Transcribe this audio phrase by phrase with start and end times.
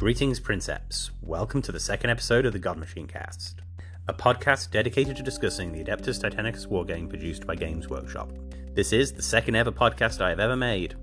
[0.00, 1.10] Greetings, Princeps.
[1.20, 3.60] Welcome to the second episode of the God Machine Cast,
[4.08, 8.32] a podcast dedicated to discussing the Adeptus Titanicus wargame produced by Games Workshop.
[8.72, 10.94] This is the second ever podcast I have ever made,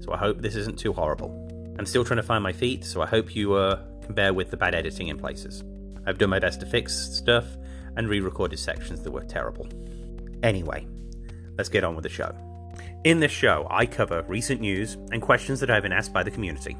[0.00, 1.76] so I hope this isn't too horrible.
[1.78, 4.50] I'm still trying to find my feet, so I hope you uh, can bear with
[4.50, 5.62] the bad editing in places.
[6.06, 7.44] I've done my best to fix stuff
[7.98, 9.68] and re recorded sections that were terrible.
[10.42, 10.86] Anyway,
[11.58, 12.34] let's get on with the show.
[13.04, 16.30] In this show, I cover recent news and questions that I've been asked by the
[16.30, 16.74] community.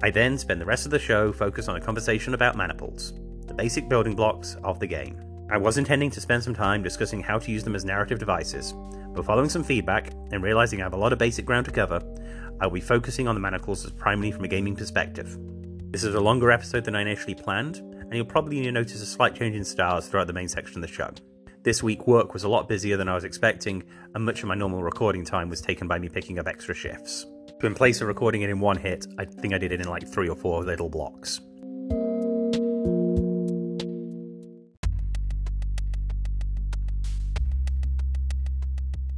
[0.00, 3.14] I then spend the rest of the show focused on a conversation about maniples,
[3.46, 5.20] the basic building blocks of the game.
[5.50, 8.74] I was intending to spend some time discussing how to use them as narrative devices,
[9.14, 12.00] but following some feedback and realizing I have a lot of basic ground to cover,
[12.60, 15.36] I will be focusing on the maniples as primarily from a gaming perspective.
[15.90, 19.34] This is a longer episode than I initially planned, and you'll probably notice a slight
[19.34, 21.10] change in styles throughout the main section of the show.
[21.64, 23.82] This week, work was a lot busier than I was expecting,
[24.14, 27.26] and much of my normal recording time was taken by me picking up extra shifts.
[27.60, 29.88] So, in place of recording it in one hit, I think I did it in
[29.88, 31.40] like three or four little blocks.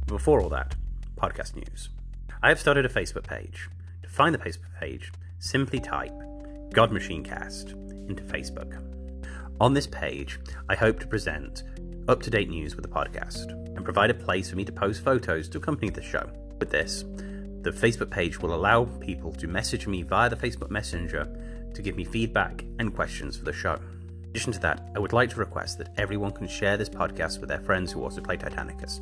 [0.07, 0.75] Before all that,
[1.15, 1.89] podcast news.
[2.41, 3.69] I have started a Facebook page.
[4.01, 6.13] To find the Facebook page, simply type
[6.73, 7.69] God Machine Cast
[8.09, 8.81] into Facebook.
[9.59, 11.61] On this page, I hope to present
[12.07, 15.03] up to date news with the podcast and provide a place for me to post
[15.03, 16.27] photos to accompany the show.
[16.59, 17.05] With this,
[17.61, 21.27] the Facebook page will allow people to message me via the Facebook Messenger
[21.73, 23.75] to give me feedback and questions for the show.
[23.75, 27.39] In addition to that, I would like to request that everyone can share this podcast
[27.39, 28.99] with their friends who also play Titanicus.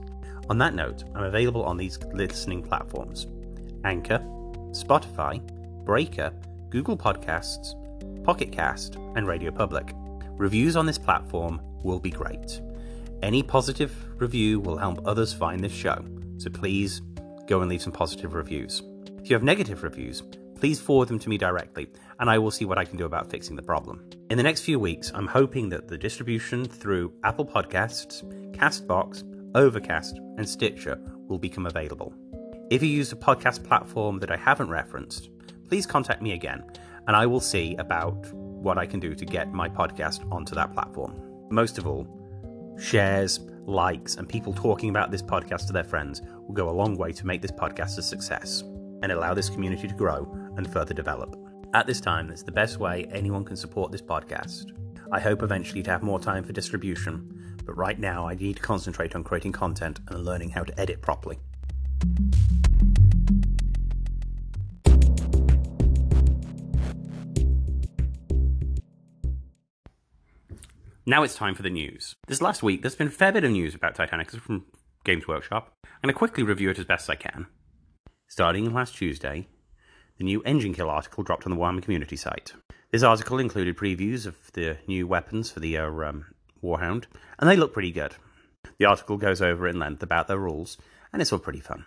[0.49, 3.27] On that note, I'm available on these listening platforms
[3.85, 4.19] Anchor,
[4.71, 5.39] Spotify,
[5.85, 6.33] Breaker,
[6.69, 7.75] Google Podcasts,
[8.23, 9.93] Pocket Cast, and Radio Public.
[10.31, 12.59] Reviews on this platform will be great.
[13.21, 16.03] Any positive review will help others find this show,
[16.37, 17.01] so please
[17.49, 18.83] go and leave some positive reviews.
[19.17, 20.21] If you have negative reviews,
[20.55, 23.29] please forward them to me directly, and I will see what I can do about
[23.29, 24.07] fixing the problem.
[24.29, 28.23] In the next few weeks, I'm hoping that the distribution through Apple Podcasts,
[28.53, 29.23] Castbox,
[29.55, 32.13] Overcast, and Stitcher will become available.
[32.69, 35.31] If you use a podcast platform that I haven't referenced,
[35.67, 36.63] please contact me again,
[37.07, 40.71] and I will see about what I can do to get my podcast onto that
[40.73, 41.19] platform.
[41.49, 42.05] Most of all,
[42.77, 46.97] shares, likes, and people talking about this podcast to their friends will go a long
[46.97, 48.63] way to make this podcast a success
[49.01, 51.37] and allow this community to grow and further develop.
[51.73, 54.71] At this time, it's the best way anyone can support this podcast.
[55.11, 58.61] I hope eventually to have more time for distribution, but right now I need to
[58.61, 61.37] concentrate on creating content and learning how to edit properly.
[71.09, 72.13] Now it's time for the news.
[72.27, 74.67] This last week, there's been a fair bit of news about Titanicus from
[75.03, 75.73] Games Workshop.
[75.83, 77.47] I'm going to quickly review it as best as I can.
[78.27, 79.47] Starting last Tuesday,
[80.19, 82.53] the new Engine Kill article dropped on the Warhammer community site.
[82.91, 86.25] This article included previews of the new weapons for the uh, um,
[86.63, 87.05] Warhound,
[87.39, 88.13] and they look pretty good.
[88.77, 90.77] The article goes over in length about their rules,
[91.11, 91.85] and it's all pretty fun.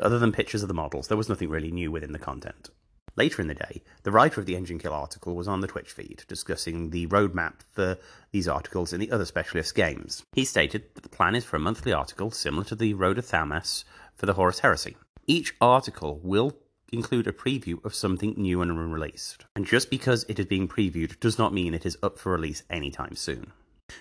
[0.00, 2.70] Other than pictures of the models, there was nothing really new within the content.
[3.16, 5.92] Later in the day, the writer of the Engine Kill article was on the Twitch
[5.92, 7.98] feed discussing the roadmap for
[8.30, 10.24] these articles in the other specialist games.
[10.32, 13.26] He stated that the plan is for a monthly article similar to the Road of
[13.26, 13.84] Thalmas
[14.14, 14.96] for the Horus Heresy.
[15.26, 16.56] Each article will
[16.92, 19.44] include a preview of something new and unreleased.
[19.54, 22.62] And just because it is being previewed does not mean it is up for release
[22.70, 23.52] anytime soon.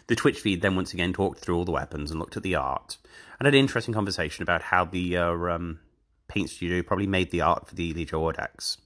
[0.08, 2.56] The Twitch feed then once again talked through all the weapons and looked at the
[2.56, 2.98] art,
[3.40, 5.80] and had an interesting conversation about how the uh, um,
[6.28, 8.78] paint studio probably made the art for the Legio Audax.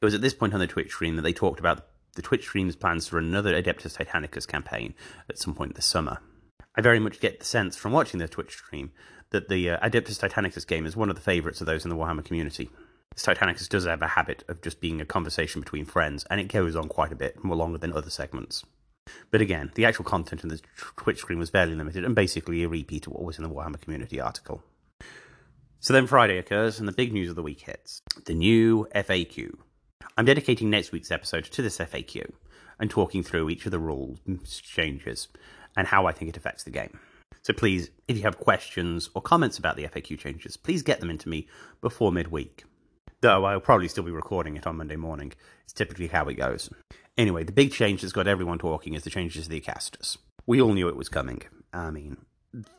[0.00, 2.44] It was at this point on the Twitch stream that they talked about the Twitch
[2.44, 4.94] stream's plans for another Adeptus Titanicus campaign
[5.28, 6.18] at some point this summer.
[6.74, 8.90] I very much get the sense from watching the Twitch stream
[9.30, 11.96] that the uh, Adeptus Titanicus game is one of the favourites of those in the
[11.96, 12.70] Warhammer community.
[13.14, 16.76] Titanicus does have a habit of just being a conversation between friends, and it goes
[16.76, 18.64] on quite a bit, more longer than other segments.
[19.30, 20.60] But again, the actual content in the
[20.96, 23.80] Twitch stream was fairly limited and basically a repeat of what was in the Warhammer
[23.80, 24.62] community article.
[25.80, 29.56] So then Friday occurs, and the big news of the week hits the new FAQ.
[30.18, 32.30] I'm dedicating next week's episode to this FAQ
[32.80, 34.18] and talking through each of the rule
[34.62, 35.28] changes
[35.76, 36.98] and how I think it affects the game.
[37.42, 41.10] So please, if you have questions or comments about the FAQ changes, please get them
[41.10, 41.48] into me
[41.82, 42.64] before midweek.
[43.20, 45.34] Though I'll probably still be recording it on Monday morning.
[45.64, 46.70] It's typically how it goes.
[47.18, 50.16] Anyway, the big change that's got everyone talking is the changes to the Acastus.
[50.46, 51.42] We all knew it was coming.
[51.74, 52.16] I mean,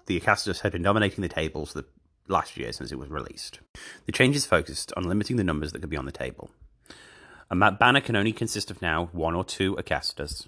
[0.07, 1.85] the Acastus had been dominating the tables the
[2.27, 3.59] last year since it was released.
[4.07, 6.49] The changes focused on limiting the numbers that could be on the table.
[7.49, 10.47] A banner can only consist of now one or two Acastus.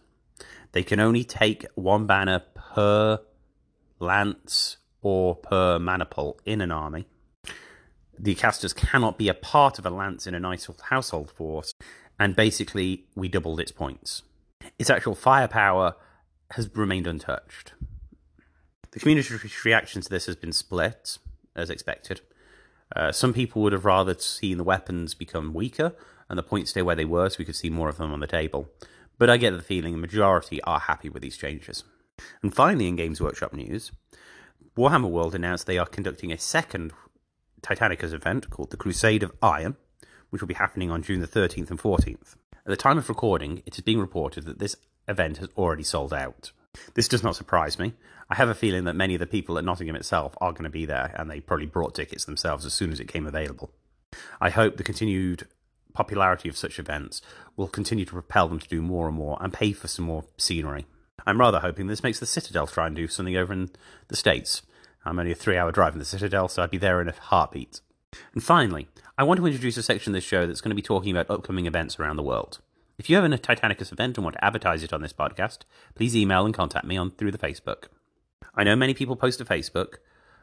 [0.73, 3.19] They can only take one banner per
[3.99, 7.05] lance or per maniple in an army.
[8.17, 11.73] The Acastus cannot be a part of a lance in a household force,
[12.19, 14.23] and basically we doubled its points.
[14.77, 15.95] Its actual firepower
[16.51, 17.73] has remained untouched.
[18.91, 21.17] The community's reaction to this has been split,
[21.55, 22.21] as expected.
[22.93, 25.95] Uh, some people would have rather seen the weapons become weaker
[26.29, 28.19] and the points stay where they were so we could see more of them on
[28.19, 28.69] the table.
[29.17, 31.83] But I get the feeling the majority are happy with these changes.
[32.41, 33.91] And finally, in Games Workshop news,
[34.77, 36.93] Warhammer World announced they are conducting a second
[37.61, 39.75] Titanicus event called the Crusade of Iron,
[40.29, 42.35] which will be happening on June the 13th and 14th.
[42.53, 44.75] At the time of recording, it is being reported that this
[45.07, 46.51] event has already sold out.
[46.93, 47.93] This does not surprise me.
[48.29, 50.69] I have a feeling that many of the people at Nottingham itself are going to
[50.69, 53.71] be there, and they probably brought tickets themselves as soon as it came available.
[54.39, 55.47] I hope the continued
[55.93, 57.21] popularity of such events
[57.55, 60.25] will continue to propel them to do more and more and pay for some more
[60.37, 60.85] scenery.
[61.25, 63.69] I'm rather hoping this makes the Citadel try and do something over in
[64.07, 64.61] the States.
[65.05, 67.13] I'm only a three hour drive from the Citadel, so I'd be there in a
[67.13, 67.81] heartbeat.
[68.33, 68.87] And finally,
[69.17, 71.29] I want to introduce a section of this show that's going to be talking about
[71.29, 72.59] upcoming events around the world.
[72.97, 75.59] If you have a Titanicus event and want to advertise it on this podcast,
[75.95, 77.85] please email and contact me on through the Facebook.
[78.55, 79.95] I know many people post to Facebook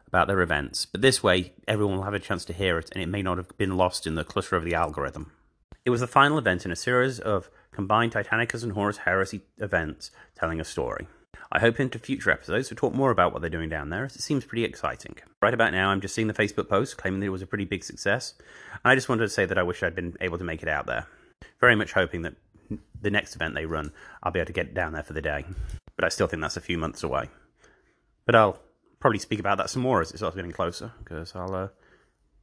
[0.09, 3.03] about their events, but this way everyone will have a chance to hear it and
[3.03, 5.33] it may not have been lost in the clutter of the algorithm.
[5.85, 10.11] It was the final event in a series of combined Titanicus and Horus Heresy events
[10.35, 11.07] telling a story.
[11.53, 14.17] I hope into future episodes to talk more about what they're doing down there, as
[14.17, 15.17] it seems pretty exciting.
[15.41, 17.65] Right about now, I'm just seeing the Facebook post claiming that it was a pretty
[17.65, 18.35] big success,
[18.73, 20.69] and I just wanted to say that I wish I'd been able to make it
[20.69, 21.07] out there.
[21.61, 22.35] Very much hoping that
[23.01, 23.93] the next event they run,
[24.23, 25.45] I'll be able to get down there for the day.
[25.95, 27.29] But I still think that's a few months away.
[28.25, 28.59] But I'll
[29.01, 31.69] probably speak about that some more as it starts getting closer, because I'll uh,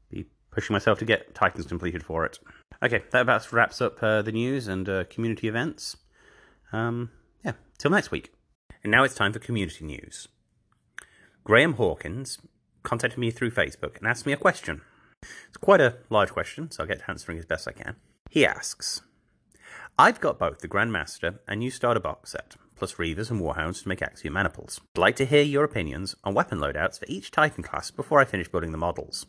[0.10, 2.40] be pushing myself to get Titans completed for it.
[2.82, 5.98] Okay, that about wraps up uh, the news and uh, community events.
[6.72, 7.12] Um,
[7.44, 8.34] yeah, till next week.
[8.84, 10.28] And now it's time for community news.
[11.44, 12.40] Graham Hawkins
[12.84, 14.82] contacted me through Facebook and asked me a question.
[15.48, 17.96] It's quite a large question, so I'll get to answering as best I can.
[18.30, 19.02] He asks
[19.98, 23.88] I've got both the Grandmaster and New Starter box set, plus Reavers and Warhounds to
[23.88, 24.82] make Axiom Maniples.
[24.94, 28.26] I'd like to hear your opinions on weapon loadouts for each Titan class before I
[28.26, 29.26] finish building the models.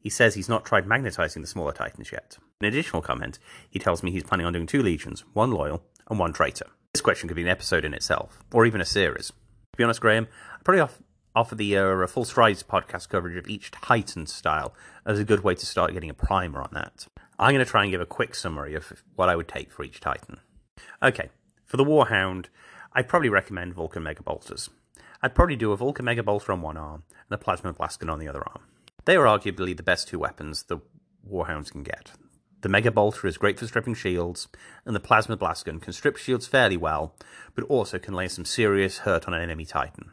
[0.00, 2.38] He says he's not tried magnetizing the smaller Titans yet.
[2.60, 3.38] An additional comment,
[3.70, 5.80] he tells me he's planning on doing two Legions, one Loyal
[6.10, 6.66] and one Traitor.
[6.92, 9.28] This question could be an episode in itself, or even a series.
[9.28, 11.02] To be honest, Graham, I probably off-
[11.36, 14.74] offer the uh, Full Strides podcast coverage of each Titan style
[15.04, 17.06] as a good way to start getting a primer on that.
[17.38, 19.84] I'm going to try and give a quick summary of what I would take for
[19.84, 20.40] each Titan.
[21.00, 21.30] Okay,
[21.66, 22.46] for the Warhound,
[22.92, 24.70] I'd probably recommend Vulcan Mega Bolters.
[25.20, 28.18] I'd probably do a Vulcan Mega Bolter on one arm and a Plasma Blast on
[28.18, 28.62] the other arm.
[29.04, 30.78] They are arguably the best two weapons the
[31.28, 32.12] Warhounds can get.
[32.62, 34.48] The Mega Bolter is great for stripping shields,
[34.84, 37.14] and the Plasma Blast Gun can strip shields fairly well,
[37.54, 40.10] but also can lay some serious hurt on an enemy Titan.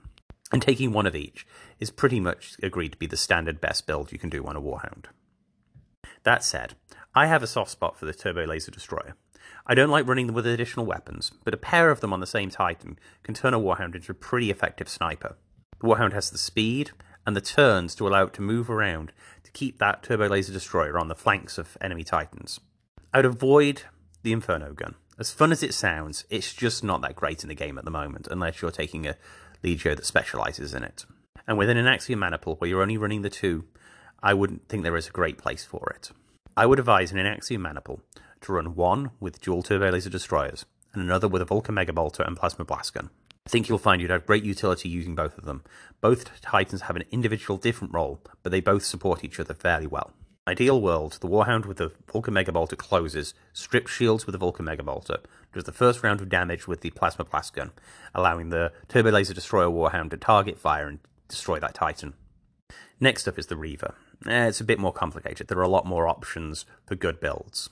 [0.51, 1.47] And taking one of each
[1.79, 4.61] is pretty much agreed to be the standard best build you can do on a
[4.61, 5.06] Warhound.
[6.23, 6.75] That said,
[7.15, 9.15] I have a soft spot for the Turbo Laser Destroyer.
[9.66, 12.28] I don't like running them with additional weapons, but a pair of them on the
[12.28, 15.38] same Titan can turn a Warhound into a pretty effective sniper.
[15.80, 16.92] The Warhound has the speed
[17.25, 19.12] and the turns to allow it to move around
[19.44, 22.60] to keep that Turbo Laser Destroyer on the flanks of enemy Titans.
[23.13, 23.84] I would avoid
[24.24, 24.95] the Inferno Gun.
[25.19, 27.92] As fun as it sounds, it's just not that great in the game at the
[27.92, 29.16] moment, unless you're taking a
[29.63, 31.06] Legio that specializes in it.
[31.48, 33.66] And within an Axiom Maniple, where you're only running the two,
[34.22, 36.12] I wouldn't think there is a great place for it.
[36.56, 38.02] I would advise in an Axiom Maniple
[38.44, 42.23] to run one with dual turbo laser destroyers and another with a Vulcan Mega Bolter
[42.23, 43.09] and Plasma Blast Gun.
[43.45, 45.64] I think you'll find you'd have great utility using both of them.
[46.00, 50.14] Both Titans have an individual different role, but they both support each other fairly well.
[50.47, 54.66] Ideal world, the Warhound with the Vulcan Mega Bolter closes, strips shields with the Vulcan
[54.66, 55.19] Mega Bolter,
[55.54, 57.71] does the first round of damage with the Plasma Blast Gun,
[58.14, 62.14] allowing the Turbo Laser Destroyer Warhound to target fire and destroy that Titan.
[63.00, 63.95] Next up is the Reaver.
[64.28, 65.47] Eh, it's a bit more complicated.
[65.47, 67.69] There are a lot more options for good builds.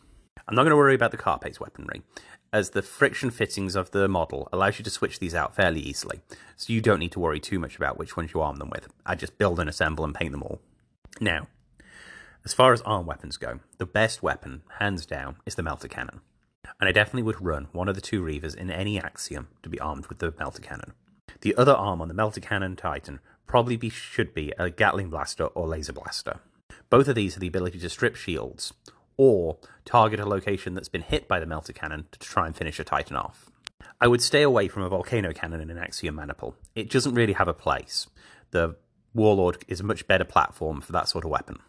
[0.52, 2.02] I'm not going to worry about the Carapace weaponry,
[2.52, 6.20] as the friction fittings of the model allows you to switch these out fairly easily,
[6.58, 8.90] so you don't need to worry too much about which ones you arm them with.
[9.06, 10.60] I just build and assemble and paint them all.
[11.22, 11.48] Now,
[12.44, 16.22] as far as arm weapons go, the best weapon, hands down, is the Melter Cannon.
[16.80, 19.80] And I definitely would run one of the two Reavers in any Axiom to be
[19.80, 20.94] armed with the Melter Cannon.
[21.42, 25.46] The other arm on the Melter Cannon Titan probably be, should be a Gatling Blaster
[25.46, 26.40] or Laser Blaster.
[26.90, 28.74] Both of these have the ability to strip shields,
[29.18, 32.80] or target a location that's been hit by the Melter Cannon to try and finish
[32.80, 33.50] a Titan off.
[34.00, 36.56] I would stay away from a Volcano Cannon in an Axiom Maniple.
[36.76, 38.08] It doesn't really have a place.
[38.52, 38.76] The
[39.14, 41.60] Warlord is a much better platform for that sort of weapon.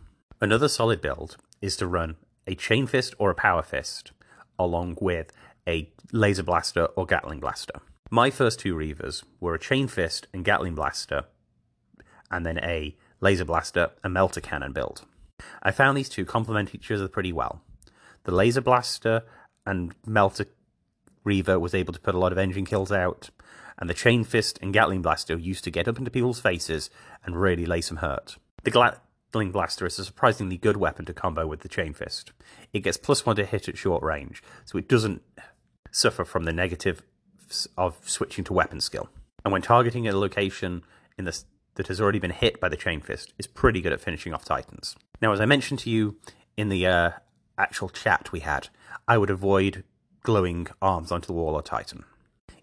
[0.40, 4.12] Another solid build is to run a Chain Fist or a Power Fist,
[4.58, 5.32] along with
[5.68, 7.80] a Laser Blaster or Gatling Blaster.
[8.11, 11.25] My first two Reavers were a Chain Fist and Gatling Blaster
[12.32, 15.04] and then a laser blaster and melter cannon build.
[15.62, 17.62] I found these two complement each other pretty well.
[18.25, 19.22] The laser blaster
[19.66, 20.46] and Melter
[21.25, 23.30] Reaver was able to put a lot of engine kills out,
[23.78, 26.90] and the Chain Fist and Gatling Blaster used to get up into people's faces
[27.25, 28.37] and really lay some hurt.
[28.64, 32.32] The Gatling Blaster is a surprisingly good weapon to combo with the Chain Fist.
[32.72, 35.22] It gets plus one to hit at short range, so it doesn't
[35.90, 37.02] suffer from the negative
[37.76, 39.08] of switching to weapon skill.
[39.44, 40.82] And when targeting a location
[41.18, 41.38] in the,
[41.74, 44.44] that has already been hit by the Chain Fist, is pretty good at finishing off
[44.44, 44.96] Titans.
[45.20, 46.16] Now, as I mentioned to you
[46.56, 47.10] in the uh,
[47.56, 48.68] actual chat we had,
[49.08, 49.84] I would avoid
[50.22, 52.04] glowing arms onto the Warlord Titan.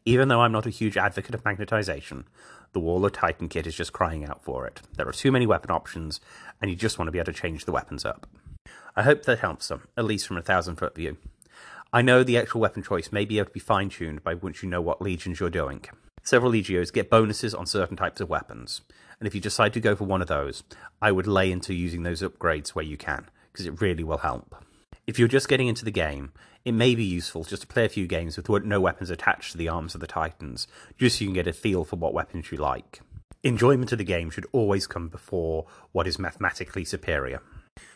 [0.05, 2.25] Even though I'm not a huge advocate of magnetization,
[2.73, 4.81] the Warlord Titan kit is just crying out for it.
[4.95, 6.19] There are too many weapon options,
[6.61, 8.27] and you just want to be able to change the weapons up.
[8.95, 11.17] I hope that helps them, at least from a thousand foot view.
[11.91, 14.61] I know the actual weapon choice may be able to be fine tuned by once
[14.61, 15.83] you know what legions you're doing.
[16.29, 18.81] Several legios get bonuses on certain types of weapons,
[19.19, 20.62] and if you decide to go for one of those,
[21.01, 24.55] I would lay into using those upgrades where you can, because it really will help.
[25.07, 26.31] If you're just getting into the game,
[26.63, 29.57] it may be useful just to play a few games with no weapons attached to
[29.57, 30.67] the arms of the Titans,
[31.00, 33.01] just so you can get a feel for what weapons you like.
[33.41, 37.41] Enjoyment of the game should always come before what is mathematically superior.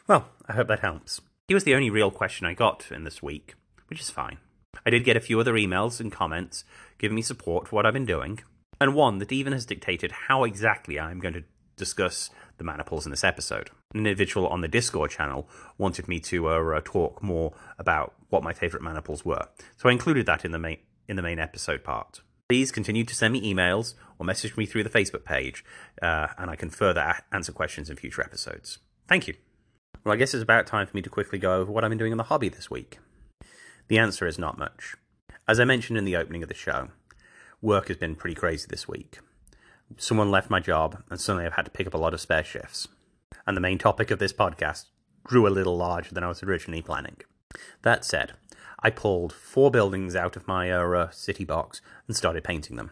[0.07, 1.21] Well, I hope that helps.
[1.47, 3.53] He was the only real question I got in this week,
[3.89, 4.39] which is fine.
[4.85, 6.63] I did get a few other emails and comments
[6.97, 8.39] giving me support for what I've been doing,
[8.79, 11.43] and one that even has dictated how exactly I'm going to
[11.75, 13.69] discuss the maniples in this episode.
[13.93, 18.53] An individual on the Discord channel wanted me to uh, talk more about what my
[18.53, 20.77] favourite maniples were, so I included that in the main
[21.07, 22.21] in the main episode part.
[22.47, 25.65] Please continue to send me emails or message me through the Facebook page,
[26.01, 28.79] uh, and I can further a- answer questions in future episodes.
[29.07, 29.35] Thank you.
[30.03, 31.97] Well, I guess it's about time for me to quickly go over what I've been
[31.97, 32.99] doing in the hobby this week.
[33.87, 34.95] The answer is not much.
[35.47, 36.89] As I mentioned in the opening of the show,
[37.61, 39.19] work has been pretty crazy this week
[39.97, 42.43] someone left my job, and suddenly I've had to pick up a lot of spare
[42.43, 42.87] shifts.
[43.45, 44.85] And the main topic of this podcast
[45.23, 47.17] grew a little larger than I was originally planning.
[47.81, 48.33] That said,
[48.79, 52.91] I pulled four buildings out of my uh, city box and started painting them.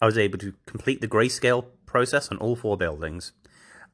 [0.00, 3.32] I was able to complete the grayscale process on all four buildings,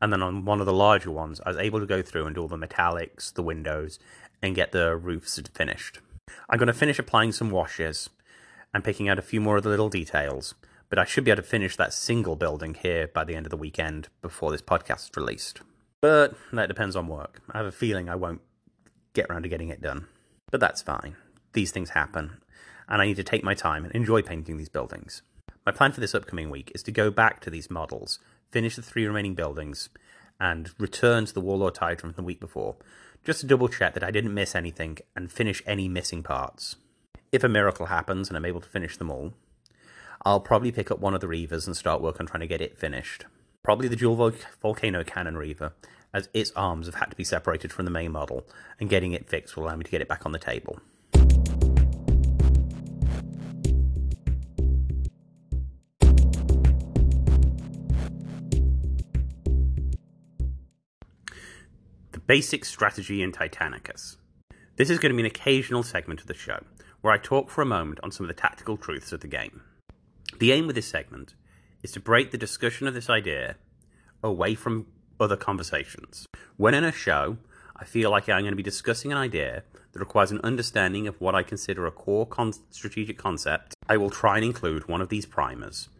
[0.01, 2.35] and then on one of the larger ones, I was able to go through and
[2.35, 3.99] do all the metallics, the windows,
[4.43, 6.01] and get the roofs finished.
[6.49, 8.11] I'm going to finish applying some washes
[8.73, 10.55] and picking out a few more of the little details,
[10.89, 13.51] but I should be able to finish that single building here by the end of
[13.51, 15.61] the weekend before this podcast is released.
[16.01, 17.41] But that depends on work.
[17.51, 18.43] I have a feeling I won't
[19.15, 20.07] get around to getting it done.
[20.51, 21.17] But that's fine.
[21.55, 22.39] These things happen,
[22.89, 25.23] and I need to take my time and enjoy painting these buildings.
[25.65, 28.19] My plan for this upcoming week is to go back to these models,
[28.51, 29.89] finish the three remaining buildings,
[30.39, 32.77] and return to the Warlord Titan from the week before,
[33.25, 36.77] just to double check that I didn't miss anything and finish any missing parts.
[37.33, 39.33] If a miracle happens and I'm able to finish them all,
[40.25, 42.61] I'll probably pick up one of the Reavers and start work on trying to get
[42.61, 43.25] it finished.
[43.63, 45.73] Probably the dual volcano cannon Reaver,
[46.13, 48.47] as its arms have had to be separated from the main model,
[48.79, 50.79] and getting it fixed will allow me to get it back on the table.
[62.27, 64.17] Basic strategy in Titanicus.
[64.77, 66.65] This is going to be an occasional segment of the show
[67.03, 69.61] where I talk for a moment on some of the tactical truths of the game.
[70.39, 71.35] The aim with this segment
[71.83, 73.57] is to break the discussion of this idea
[74.23, 74.87] away from
[75.21, 76.27] other conversations.
[76.57, 77.37] When in a show,
[77.77, 81.21] I feel like I'm going to be discussing an idea that requires an understanding of
[81.21, 85.11] what I consider a core con- strategic concept, I will try and include one of
[85.11, 85.91] these primers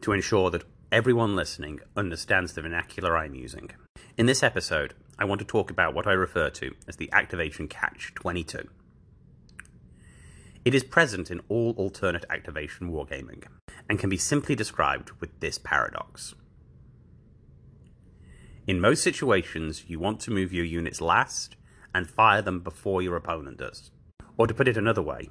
[0.00, 3.70] to ensure that everyone listening understands the vernacular I'm using.
[4.16, 7.66] In this episode, I want to talk about what I refer to as the activation
[7.66, 8.68] catch 22.
[10.64, 13.44] It is present in all alternate activation wargaming,
[13.88, 16.34] and can be simply described with this paradox.
[18.66, 21.56] In most situations, you want to move your units last
[21.94, 23.90] and fire them before your opponent does.
[24.36, 25.30] Or to put it another way,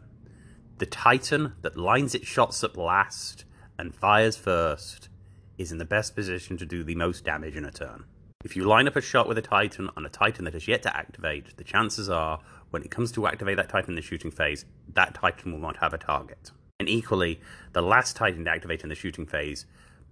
[0.79, 3.46] the Titan that lines its shots up last
[3.77, 5.10] and fires first
[5.58, 8.06] is in the best position to do the most damage in a turn.
[8.47, 10.81] If you line up a shot with a Titan on a Titan that has yet
[10.83, 12.39] to activate, the chances are
[12.69, 14.63] when it comes to activate that Titan in the shooting phase,
[14.93, 16.51] that Titan will not have a target.
[16.79, 17.41] And equally,
[17.73, 19.65] the last Titan to activate in the shooting phase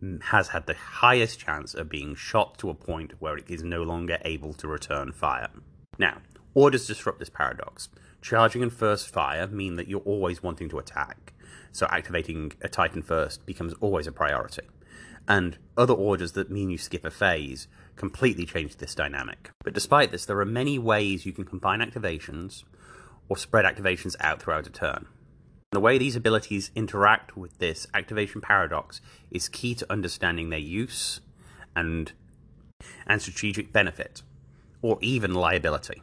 [0.04, 3.64] mm, has had the highest chance of being shot to a point where it is
[3.64, 5.48] no longer able to return fire.
[5.98, 6.18] Now,
[6.54, 7.88] orders disrupt this paradox.
[8.22, 11.32] Charging and first fire mean that you're always wanting to attack,
[11.72, 14.64] so activating a Titan first becomes always a priority.
[15.26, 19.52] And other orders that mean you skip a phase completely change this dynamic.
[19.64, 22.64] But despite this, there are many ways you can combine activations
[23.30, 25.08] or spread activations out throughout a turn.
[25.72, 31.20] The way these abilities interact with this activation paradox is key to understanding their use
[31.76, 32.14] and,
[33.08, 34.22] and strategic benefit,
[34.82, 36.02] or even liability.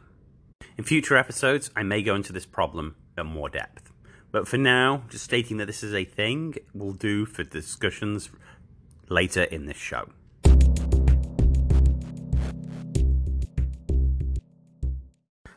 [0.77, 3.91] In future episodes, I may go into this problem in more depth.
[4.31, 8.29] But for now, just stating that this is a thing will do for discussions
[9.09, 10.09] later in this show.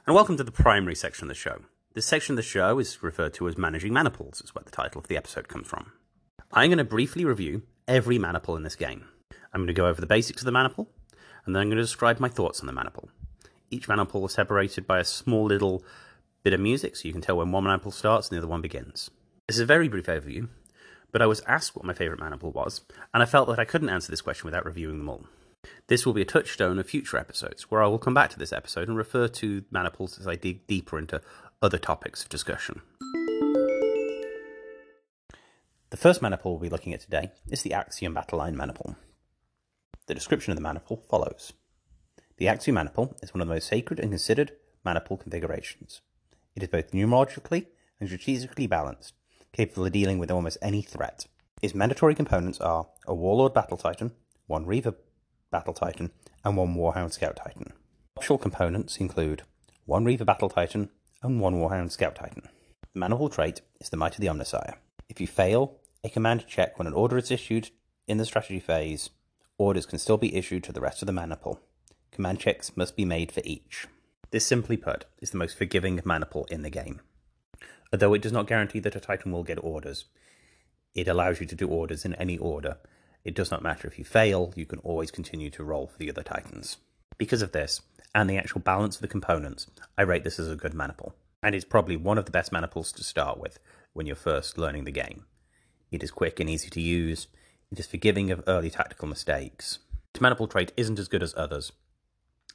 [0.06, 1.62] And welcome to the primary section of the show.
[1.94, 5.00] This section of the show is referred to as Managing Maniples, is where the title
[5.00, 5.90] of the episode comes from.
[6.52, 9.08] I'm going to briefly review every maniple in this game.
[9.52, 10.88] I'm going to go over the basics of the maniple,
[11.44, 13.08] and then I'm going to describe my thoughts on the maniple.
[13.68, 15.82] Each maniple is separated by a small little
[16.44, 18.62] bit of music, so you can tell when one maniple starts and the other one
[18.62, 19.10] begins.
[19.48, 20.48] This is a very brief overview,
[21.10, 22.82] but I was asked what my favourite maniple was,
[23.12, 25.26] and I felt that I couldn't answer this question without reviewing them all.
[25.88, 28.52] This will be a touchstone of future episodes, where I will come back to this
[28.52, 31.20] episode and refer to maniples as I dig deeper into
[31.62, 32.82] other topics of discussion.
[35.90, 38.56] The first maniple we'll be looking at today is the Axiom Battle Line.
[40.06, 41.52] The description of the maniple follows.
[42.38, 44.52] The Axiom maniple is one of the most sacred and considered
[44.84, 46.02] maniple configurations.
[46.54, 47.66] It is both numerologically
[47.98, 49.14] and strategically balanced,
[49.52, 51.26] capable of dealing with almost any threat.
[51.62, 54.12] Its mandatory components are a Warlord Battle Titan,
[54.46, 54.94] one Reaver
[55.50, 56.10] Battle Titan,
[56.44, 57.72] and one Warhound Scout Titan.
[58.16, 59.42] Optional components include
[59.84, 60.90] one Reaver Battle Titan
[61.22, 62.48] and one Warhound Scout Titan.
[62.92, 64.74] The maniple trait is the Might of the Omnissiah.
[65.08, 67.70] If you fail a command check when an order is issued
[68.06, 69.10] in the strategy phase,
[69.58, 71.60] orders can still be issued to the rest of the maniple.
[72.10, 73.86] Command checks must be made for each.
[74.30, 77.00] This, simply put, is the most forgiving maniple in the game.
[77.92, 80.06] Although it does not guarantee that a Titan will get orders,
[80.94, 82.78] it allows you to do orders in any order,
[83.26, 86.08] it does not matter if you fail, you can always continue to roll for the
[86.08, 86.76] other titans.
[87.18, 87.80] Because of this,
[88.14, 89.66] and the actual balance of the components,
[89.98, 91.16] I rate this as a good maniple.
[91.42, 93.58] And it's probably one of the best maniples to start with
[93.94, 95.24] when you're first learning the game.
[95.90, 97.26] It is quick and easy to use,
[97.72, 99.80] it is forgiving of early tactical mistakes.
[100.14, 101.72] Its maniple trait isn't as good as others.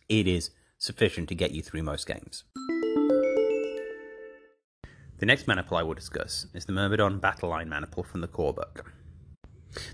[0.07, 2.45] It is sufficient to get you through most games.
[5.19, 8.53] The next maniple I will discuss is the Myrmidon Battle Line maniple from the core
[8.53, 8.93] book.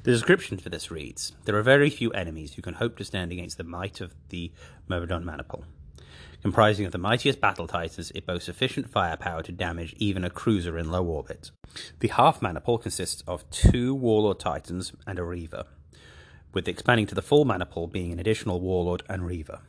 [0.04, 3.32] The description for this reads There are very few enemies who can hope to stand
[3.32, 4.52] against the might of the
[4.88, 5.66] Myrmidon Maniple.
[6.42, 10.78] Comprising of the mightiest battle titans, it boasts sufficient firepower to damage even a cruiser
[10.78, 11.52] in low orbit.
[12.00, 15.66] The half maniple consists of two warlord titans and a reaver,
[16.54, 19.62] with expanding to the full maniple being an additional warlord and reaver.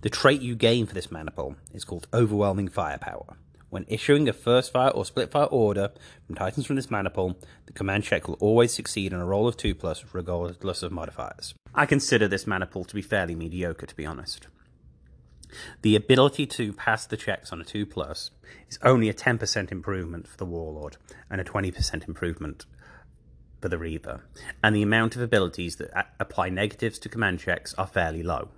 [0.00, 3.36] The trait you gain for this maniple is called overwhelming firepower.
[3.72, 5.92] When issuing a first fire or split fire order
[6.26, 9.56] from Titans from this maniple, the command check will always succeed on a roll of
[9.56, 11.54] 2 plus, regardless of modifiers.
[11.74, 14.46] I consider this maniple to be fairly mediocre, to be honest.
[15.80, 18.30] The ability to pass the checks on a 2 plus
[18.68, 20.98] is only a 10% improvement for the Warlord
[21.30, 22.66] and a 20% improvement
[23.62, 24.20] for the Reaver,
[24.62, 28.50] and the amount of abilities that apply negatives to command checks are fairly low.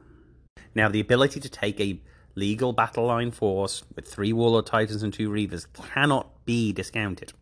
[0.74, 2.00] Now, the ability to take a
[2.34, 7.32] legal battle line force with three Warlord Titans and two Reavers cannot be discounted.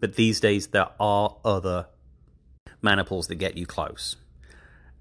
[0.00, 1.86] But these days there are other
[2.82, 4.16] maniples that get you close.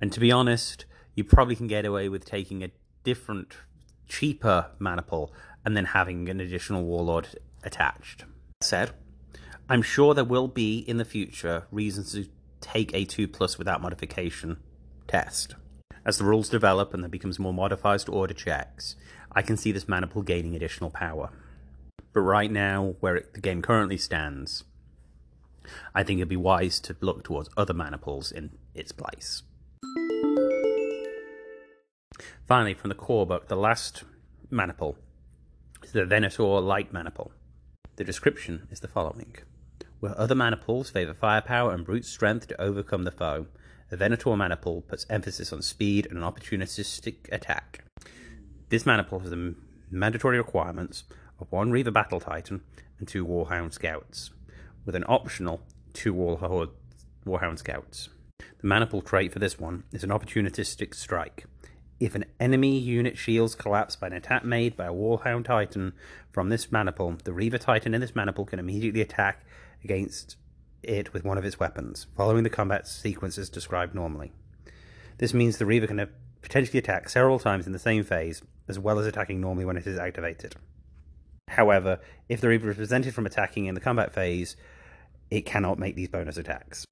[0.01, 2.71] And to be honest, you probably can get away with taking a
[3.03, 3.55] different,
[4.07, 5.33] cheaper maniple
[5.65, 7.29] and then having an additional Warlord
[7.63, 8.19] attached.
[8.59, 8.91] That said,
[9.69, 12.27] I'm sure there will be in the future reasons to
[12.61, 14.57] take a 2 plus without modification
[15.07, 15.55] test.
[16.07, 18.95] As the rules develop and there becomes more modifiers to order checks,
[19.33, 21.31] I can see this maniple gaining additional power.
[22.13, 24.63] But right now, where it, the game currently stands,
[25.93, 29.43] I think it'd be wise to look towards other maniples in its place.
[32.47, 34.05] Finally, from the core book, the last
[34.49, 34.97] maniple
[35.83, 37.33] is the Venator Light Maniple.
[37.97, 39.35] The description is the following
[39.99, 43.47] Where other maniples favour firepower and brute strength to overcome the foe,
[43.89, 47.83] the Venator Maniple puts emphasis on speed and an opportunistic attack.
[48.69, 49.55] This maniple has the
[49.89, 51.05] mandatory requirements
[51.39, 52.61] of one Reaver Battle Titan
[52.99, 54.31] and two Warhound Scouts,
[54.85, 55.61] with an optional
[55.93, 58.09] two Warhound Scouts.
[58.59, 61.45] The maniple trait for this one is an opportunistic strike.
[61.99, 65.93] If an enemy unit shields collapse by an attack made by a Warhound Titan
[66.31, 69.45] from this maniple, the Reaver Titan in this maniple can immediately attack
[69.83, 70.35] against
[70.83, 74.31] it with one of its weapons, following the combat sequences described normally.
[75.17, 76.07] This means the Reaver can
[76.41, 79.87] potentially attack several times in the same phase, as well as attacking normally when it
[79.87, 80.55] is activated.
[81.47, 84.55] However, if the Reaver is prevented from attacking in the combat phase,
[85.31, 86.85] it cannot make these bonus attacks.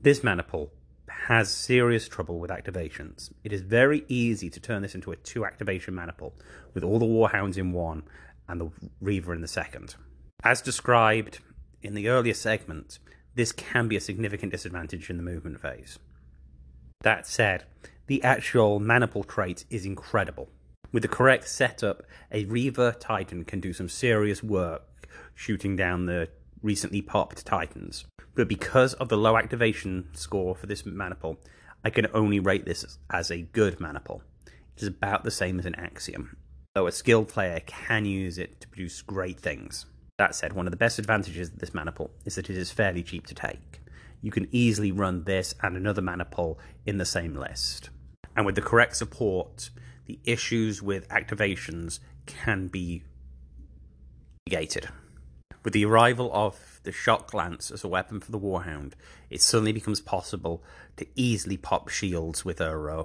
[0.00, 0.70] This maniple
[1.08, 3.32] has serious trouble with activations.
[3.42, 6.34] It is very easy to turn this into a two activation maniple,
[6.74, 8.04] with all the Warhounds in one
[8.48, 8.70] and the
[9.00, 9.96] Reaver in the second.
[10.42, 11.40] As described
[11.82, 12.98] in the earlier segment,
[13.34, 15.98] this can be a significant disadvantage in the movement phase.
[17.02, 17.64] That said,
[18.06, 20.48] the actual maniple trait is incredible.
[20.92, 26.28] With the correct setup, a Reaver Titan can do some serious work shooting down the
[26.62, 28.04] recently popped Titans.
[28.34, 31.38] But because of the low activation score for this maniple,
[31.84, 34.22] I can only rate this as a good maniple.
[34.76, 36.36] It is about the same as an Axiom,
[36.74, 39.86] though a skilled player can use it to produce great things.
[40.18, 43.02] That said, one of the best advantages of this maniple is that it is fairly
[43.02, 43.80] cheap to take.
[44.22, 47.90] You can easily run this and another maniple in the same list.
[48.36, 49.70] And with the correct support,
[50.06, 53.02] the issues with activations can be
[54.48, 54.88] negated.
[55.64, 58.92] With the arrival of the shock lance as a weapon for the Warhound,
[59.30, 60.62] it suddenly becomes possible
[60.96, 63.04] to easily pop shields with a uh,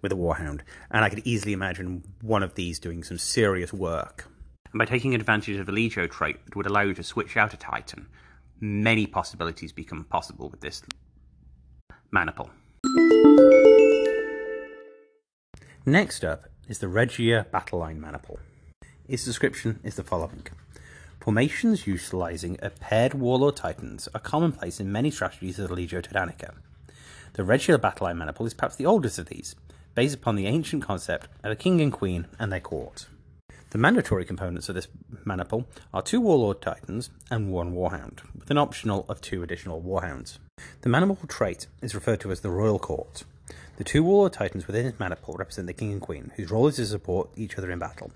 [0.00, 4.30] with a Warhound, and I could easily imagine one of these doing some serious work.
[4.72, 7.54] And by taking advantage of the Legio trait that would allow you to switch out
[7.54, 8.08] a Titan,
[8.60, 10.82] many possibilities become possible with this
[12.10, 12.50] maniple.
[15.86, 18.40] Next up is the Regia Battle Line Maniple.
[19.08, 20.46] Its description is the following.
[21.18, 26.54] Formations utilizing a paired Warlord Titans are commonplace in many strategies of the Legio Titanica.
[27.32, 29.56] The Regia Battle Line Maniple is perhaps the oldest of these,
[29.94, 33.06] based upon the ancient concept of a king and queen and their court.
[33.70, 34.88] The mandatory components of this
[35.26, 40.38] maniple are two Warlord Titans and one Warhound, with an optional of two additional Warhounds.
[40.80, 43.24] The maniple trait is referred to as the Royal Court.
[43.76, 46.76] The two Warlord Titans within this maniple represent the King and Queen, whose role is
[46.76, 48.10] to support each other in battle.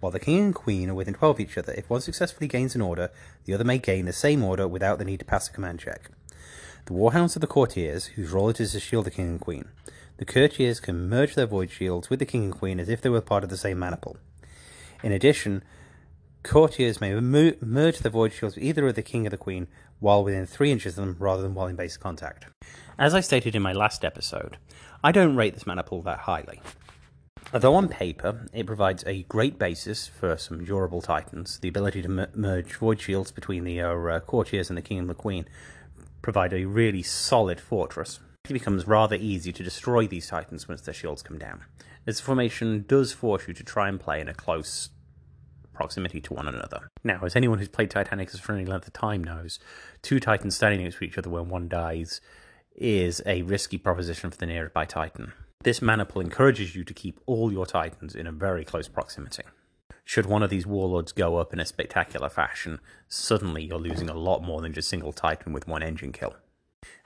[0.00, 2.74] While the King and Queen are within 12 of each other, if one successfully gains
[2.74, 3.10] an order,
[3.46, 6.10] the other may gain the same order without the need to pass a command check.
[6.84, 9.64] The Warhounds are the courtiers, whose role it is to shield the King and Queen.
[10.18, 13.08] The courtiers can merge their void shields with the King and Queen as if they
[13.08, 14.18] were part of the same maniple.
[15.02, 15.62] In addition,
[16.42, 19.66] courtiers may merge their void shields with either of the King or the Queen
[19.98, 22.46] while within 3 inches of them rather than while in base contact.
[22.98, 24.56] As I stated in my last episode,
[25.02, 26.60] I don't rate this maniple that highly.
[27.52, 32.28] Although on paper it provides a great basis for some durable titans, the ability to
[32.34, 35.46] merge void shields between the uh, courtiers and the king and the queen
[36.22, 38.20] provide a really solid fortress.
[38.48, 41.62] It becomes rather easy to destroy these titans once their shields come down.
[42.04, 44.90] This formation does force you to try and play in a close
[45.72, 46.90] proximity to one another.
[47.04, 49.58] Now, as anyone who's played Titanicus for any length of time knows,
[50.02, 52.20] two titans standing next to each other when one dies
[52.74, 55.32] is a risky proposition for the nearby Titan.
[55.62, 59.42] This maniple encourages you to keep all your Titans in a very close proximity.
[60.04, 64.14] Should one of these warlords go up in a spectacular fashion, suddenly you're losing a
[64.14, 66.34] lot more than just single Titan with one engine kill.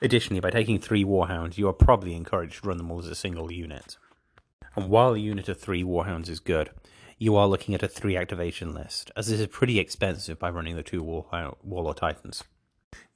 [0.01, 3.15] Additionally, by taking three Warhounds, you are probably encouraged to run them all as a
[3.15, 3.97] single unit.
[4.77, 6.71] And while a unit of three Warhounds is good,
[7.19, 10.75] you are looking at a three activation list, as this is pretty expensive by running
[10.75, 12.43] the two Warlord Titans.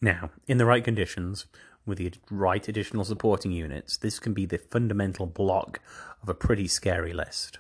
[0.01, 1.47] Now, in the right conditions,
[1.85, 5.81] with the right additional supporting units, this can be the fundamental block
[6.23, 7.59] of a pretty scary list.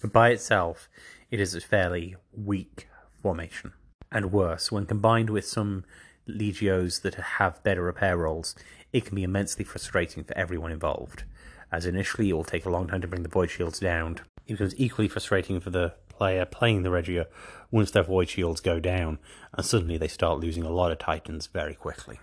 [0.00, 0.88] But by itself,
[1.30, 2.88] it is a fairly weak
[3.20, 3.72] formation.
[4.12, 5.84] And worse, when combined with some
[6.28, 8.54] legios that have better repair rolls,
[8.92, 11.24] it can be immensely frustrating for everyone involved.
[11.72, 14.52] As initially it will take a long time to bring the void shields down, it
[14.52, 17.26] becomes equally frustrating for the player playing the Regia
[17.70, 19.18] once their void shields go down,
[19.54, 22.20] and suddenly they start losing a lot of titans very quickly.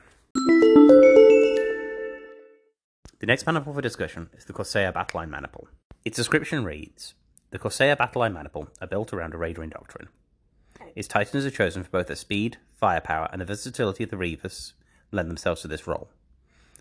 [3.19, 5.67] The next maniple for discussion is the Corsair Battleline Maniple.
[6.05, 7.15] Its description reads
[7.49, 10.09] The Corsair Battleline Maniple are built around a Radaring doctrine.
[10.95, 14.73] Its titans are chosen for both their speed, firepower, and the versatility of the Reavers
[15.11, 16.09] lend themselves to this role.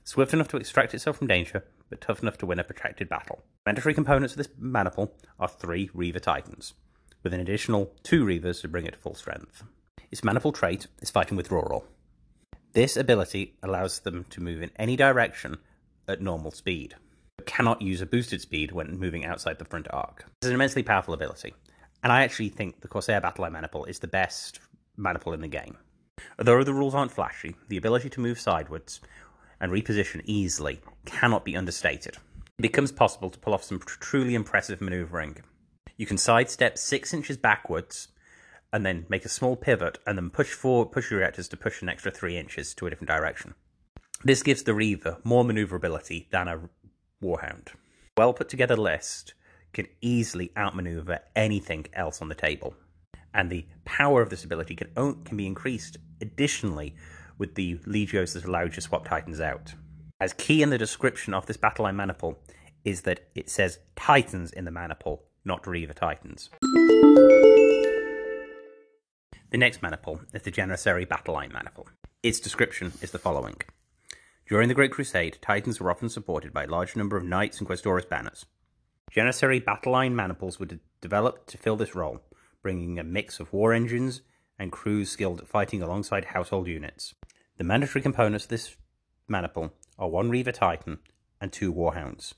[0.05, 3.43] Swift enough to extract itself from danger, but tough enough to win a protracted battle.
[3.67, 6.75] Mandatory components of this maniple are three Reaver Titans,
[7.23, 9.63] with an additional two Reavers to bring it to full strength.
[10.11, 11.85] Its maniple trait is fighting with withdrawal.
[12.73, 15.59] This ability allows them to move in any direction
[16.07, 16.95] at normal speed,
[17.37, 20.25] but cannot use a boosted speed when moving outside the front arc.
[20.41, 21.55] It's an immensely powerful ability,
[22.03, 24.61] and I actually think the Corsair Battleline Maniple is the best
[24.97, 25.77] maniple in the game.
[26.39, 29.01] Although the rules aren't flashy, the ability to move sidewards
[29.61, 32.17] and reposition easily cannot be understated.
[32.59, 35.39] It becomes possible to pull off some truly impressive maneuvering.
[35.97, 38.09] You can sidestep six inches backwards
[38.73, 41.83] and then make a small pivot and then push forward, push your reactors to push
[41.83, 43.55] an extra three inches to a different direction.
[44.25, 46.61] This gives the Reaver more maneuverability than a
[47.23, 47.69] Warhound.
[48.17, 49.35] Well put together list
[49.73, 52.75] can easily outmaneuver anything else on the table.
[53.35, 54.89] And the power of this ability can,
[55.25, 56.97] can be increased additionally
[57.39, 59.75] with the Legios that allow you to swap Titans out.
[60.21, 62.39] As key in the description of this battle line maniple
[62.85, 66.51] is that it says Titans in the maniple, not Reaver Titans.
[69.51, 71.89] The next maniple is the Janissary Battle Line maniple.
[72.23, 73.57] Its description is the following.
[74.47, 77.67] During the Great Crusade, Titans were often supported by a large number of knights and
[77.67, 78.45] Questoris banners.
[79.11, 82.21] Janissary battle line maniples were de- developed to fill this role,
[82.63, 84.21] bringing a mix of war engines
[84.59, 87.15] and crews skilled at fighting alongside household units.
[87.59, 88.77] The mandatory components of this
[89.27, 91.01] maniple are one Reaver Titan
[91.41, 92.35] and two Warhounds,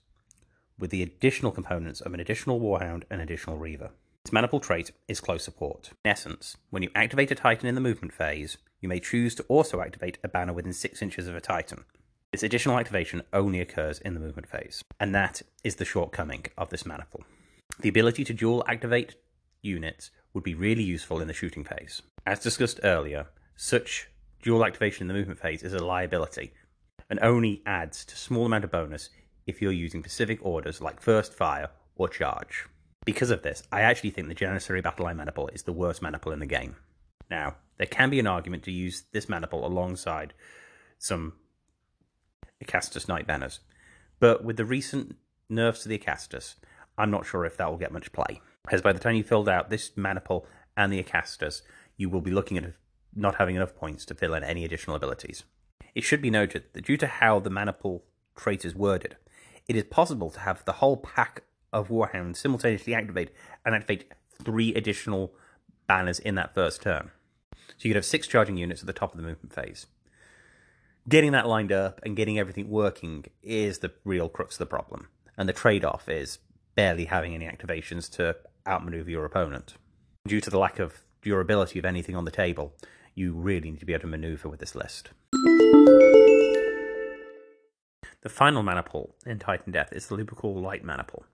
[0.79, 3.91] with the additional components of an additional Warhound and additional Reaver.
[4.25, 5.91] Its maniple trait is close support.
[6.07, 9.43] In essence, when you activate a Titan in the movement phase, you may choose to
[9.43, 11.85] also activate a banner within 6 inches of a Titan.
[12.33, 16.71] This additional activation only occurs in the movement phase, and that is the shortcoming of
[16.71, 17.25] this maniple.
[17.79, 19.17] The ability to dual activate
[19.61, 22.01] units would be really useful in the shooting phase.
[22.25, 24.09] As discussed earlier, such
[24.43, 26.53] dual activation in the movement phase is a liability
[27.09, 29.11] and only adds to small amount of bonus
[29.47, 32.67] if you're using specific orders like first fire or charge.
[33.05, 36.33] Because of this, I actually think the Janissary Battle Line Maniple is the worst maniple
[36.33, 36.77] in the game.
[37.31, 40.35] Now, there can be an argument to use this maniple alongside
[40.99, 41.35] some
[42.63, 43.61] Acastus Knight banners,
[44.19, 45.17] but with the recent
[45.49, 46.57] nerfs to the Acastus,
[46.99, 48.41] I'm not sure if that will get much play.
[48.71, 51.63] As by the time you filled out this maniple and the Acastus,
[51.97, 52.65] you will be looking at
[53.15, 55.45] not having enough points to fill in any additional abilities.
[55.95, 58.05] It should be noted that due to how the maniple
[58.37, 59.17] trait is worded,
[59.69, 61.43] it is possible to have the whole pack
[61.73, 63.31] of Warhounds simultaneously activate
[63.65, 65.35] and activate three additional
[65.87, 67.11] banners in that first turn.
[67.77, 69.87] So you could have six charging units at the top of the movement phase.
[71.09, 75.09] Getting that lined up and getting everything working is the real crux of the problem.
[75.37, 76.39] And the trade off is
[76.75, 79.75] barely having any activations to outmaneuver your opponent.
[80.27, 82.75] Due to the lack of durability of anything on the table,
[83.15, 85.11] you really need to be able to maneuver with this list.
[88.23, 91.25] The final maniple in Titandeath is the Lupercal Light Maniple.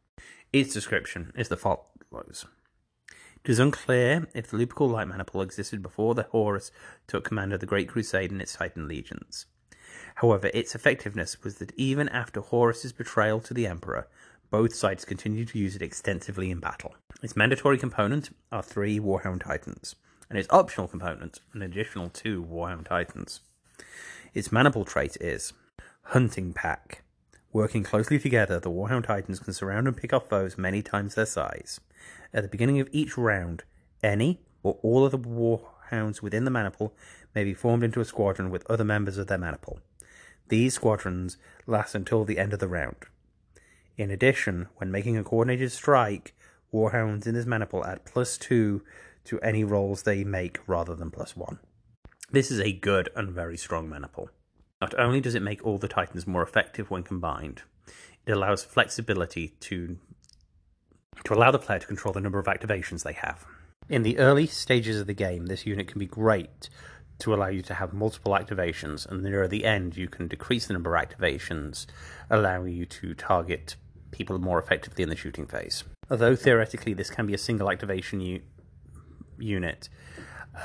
[0.52, 2.46] Its description is the follows.
[3.44, 6.70] It is unclear if the Lupercal Light Maniple existed before the Horus
[7.06, 9.46] took command of the Great Crusade and its Titan legions.
[10.16, 14.08] However, its effectiveness was that even after Horus's betrayal to the Emperor,
[14.50, 16.94] both sides continued to use it extensively in battle.
[17.22, 19.96] Its mandatory component are three Warhound Titans,
[20.28, 23.40] and its optional component, an additional two Warhound Titans.
[24.34, 25.52] Its maniple trait is
[26.02, 27.02] Hunting Pack.
[27.52, 31.26] Working closely together, the Warhound Titans can surround and pick off foes many times their
[31.26, 31.80] size.
[32.34, 33.64] At the beginning of each round,
[34.02, 36.94] any or all of the Warhounds within the maniple
[37.34, 39.80] may be formed into a squadron with other members of their maniple.
[40.48, 42.96] These squadrons last until the end of the round.
[43.96, 46.34] In addition, when making a coordinated strike,
[46.72, 48.82] Warhounds in this maniple add plus two
[49.26, 51.58] to any rolls they make rather than plus one.
[52.30, 54.30] This is a good and very strong maniple.
[54.80, 57.62] Not only does it make all the Titans more effective when combined,
[58.26, 59.98] it allows flexibility to
[61.24, 63.46] to allow the player to control the number of activations they have.
[63.88, 66.68] In the early stages of the game, this unit can be great
[67.20, 70.74] to allow you to have multiple activations, and near the end, you can decrease the
[70.74, 71.86] number of activations,
[72.28, 73.76] allowing you to target
[74.10, 75.84] people more effectively in the shooting phase.
[76.10, 78.20] Although theoretically this can be a single activation
[79.38, 79.88] unit,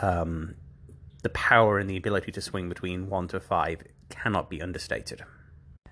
[0.01, 0.55] um,
[1.23, 5.23] the power and the ability to swing between 1 to 5 cannot be understated.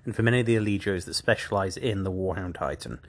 [0.06, 3.00] And for many of the Allegios that specialize in the Warhound Titan,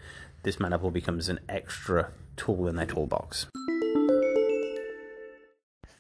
[0.42, 3.46] this maniple becomes an extra tool in their toolbox.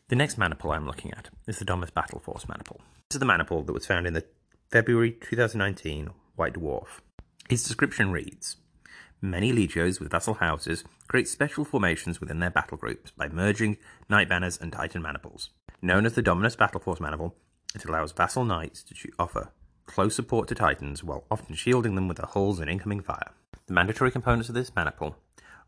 [0.08, 2.80] The next maniple I'm looking at is the Dominus Battle Force maniple.
[3.08, 4.24] This is the maniple that was found in the
[4.70, 7.00] February 2019 White Dwarf.
[7.48, 8.56] Its description reads
[9.22, 13.76] Many legios with vassal houses create special formations within their battle groups by merging
[14.08, 15.50] knight banners and titan maniples.
[15.82, 17.34] Known as the Dominus Battle Force maniple,
[17.74, 19.50] it allows vassal knights to offer
[19.86, 23.32] close support to titans while often shielding them with their hulls and incoming fire.
[23.66, 25.16] The mandatory components of this maniple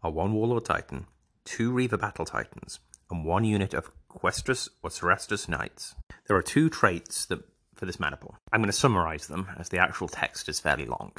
[0.01, 1.07] are one Warlord Titan,
[1.45, 2.79] two Reaver Battle Titans,
[3.11, 5.97] and one unit of Questoris or Cerastus Knights.
[6.29, 7.41] There are two traits that
[7.75, 8.37] for this maniple.
[8.53, 11.11] I'm going to summarize them as the actual text is fairly long.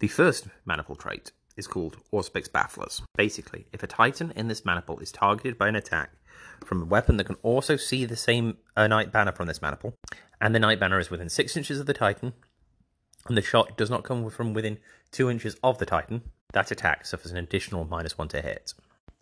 [0.00, 3.02] The first maniple trait is called Auspex Bafflers.
[3.16, 6.10] Basically, if a Titan in this maniple is targeted by an attack
[6.64, 9.94] from a weapon that can also see the same uh, Knight Banner from this maniple,
[10.40, 12.32] and the Knight Banner is within 6 inches of the Titan,
[13.28, 14.78] and the shot does not come from within
[15.12, 18.74] 2 inches of the Titan, that attack suffers an additional minus 1 to hit.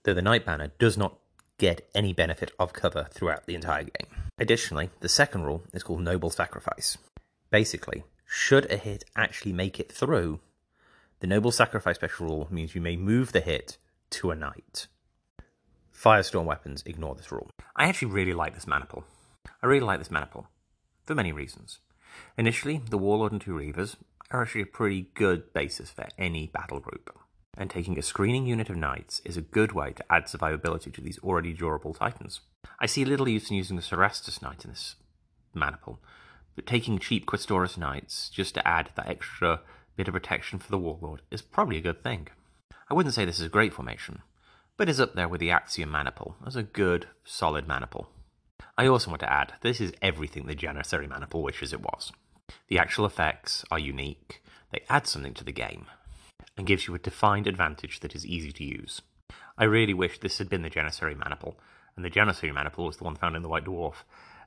[0.05, 1.19] Though the Knight Banner does not
[1.59, 4.09] get any benefit of cover throughout the entire game.
[4.39, 6.99] Additionally, the second rule is called Noble Sacrifice.
[7.51, 10.41] Basically, should a hit actually make it through,
[11.23, 13.79] the Noble Sacrifice special rule means you may move the hit
[14.11, 14.89] to a knight.
[15.95, 17.49] Firestorm weapons ignore this rule.
[17.77, 19.05] I actually really like this maniple.
[19.63, 20.49] I really like this maniple
[21.05, 21.79] for many reasons.
[22.37, 23.95] Initially, the Warlord and two Reavers
[24.33, 27.17] are actually a pretty good basis for any battle group,
[27.57, 31.01] and taking a screening unit of knights is a good way to add survivability to
[31.01, 32.41] these already durable titans.
[32.81, 34.97] I see little use in using the Cerastus Knight in this
[35.55, 36.01] maniple,
[36.57, 39.61] but taking cheap Questoris Knights just to add that extra
[39.97, 42.29] bit of protection for the Warlord is probably a good thing.
[42.89, 44.23] I wouldn't say this is a great formation,
[44.77, 48.09] but is up there with the Axiom Maniple as a good, solid Maniple.
[48.77, 52.13] I also want to add, this is everything the Janissary Maniple wishes it was.
[52.69, 55.87] The actual effects are unique, they add something to the game,
[56.57, 59.03] and gives you a defined advantage that is easy to use.
[59.59, 61.59] I really wish this had been the Janissary Maniple,
[61.97, 63.97] and the Janissary Maniple was the one found in the White Dwarf,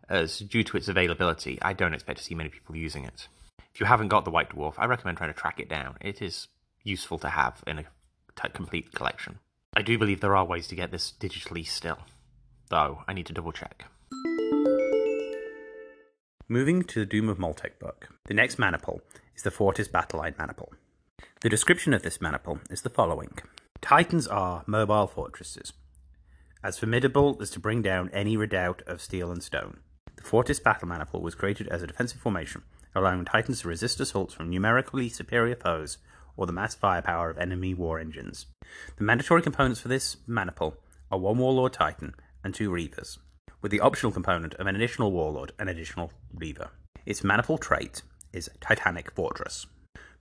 [0.10, 3.28] as due to its availability, I don't expect to see many people using it.
[3.74, 5.98] If you haven't got the White Dwarf, I recommend trying to track it down.
[6.00, 6.48] It is
[6.84, 9.40] useful to have in a t- complete collection.
[9.76, 12.00] I do believe there are ways to get this digitally still,
[12.70, 13.86] though I need to double check.
[16.48, 19.02] Moving to the Doom of Molech book, the next maniple
[19.36, 20.72] is the Fortis Battle Line maniple.
[21.42, 23.38] The description of this maniple is the following
[23.82, 25.74] Titans are mobile fortresses,
[26.64, 29.80] as formidable as to bring down any redoubt of steel and stone.
[30.16, 32.64] The Fortis Battle Maniple was created as a defensive formation,
[32.96, 35.98] allowing Titans to resist assaults from numerically superior foes
[36.38, 38.46] or the mass firepower of enemy war engines.
[38.98, 40.76] The mandatory components for this maniple
[41.12, 43.18] are one Warlord Titan and two Reavers,
[43.62, 46.70] with the optional component of an additional Warlord and additional Reaver.
[47.06, 48.02] Its maniple trait
[48.34, 49.68] is Titanic Fortress.